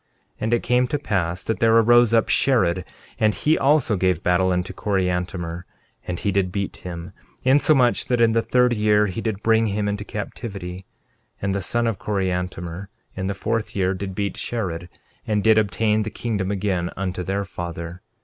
[0.37, 2.83] 13:23 And it came to pass that there arose up Shared,
[3.19, 5.65] and he also gave battle unto Coriantumr;
[6.07, 7.11] and he did beat him,
[7.43, 10.87] insomuch that in the third year he did bring him into captivity.
[11.37, 14.89] 13:24 And the sons of Coriantumr, in the fourth year, did beat Shared,
[15.27, 18.01] and did obtain the kingdom again unto their father.